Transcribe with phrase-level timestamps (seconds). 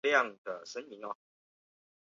[0.03, 1.19] 高温时荧光迅速消失。